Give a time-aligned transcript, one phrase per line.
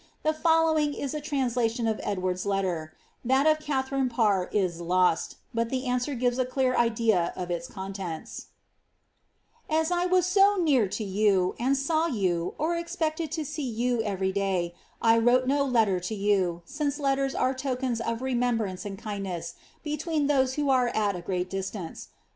[0.23, 5.69] The following is a translation of Edward^s letter; that of Katharine Parr is lost, but
[5.69, 8.47] the answer gives a clear idea of its contents:
[9.69, 14.31] As I was so near to you, and saw you, or expected to see you every
[14.31, 19.53] day, I wrote no letter to you, since letters are tokens of reniembrance and kindness
[19.83, 22.07] be tween those who are at a great distance.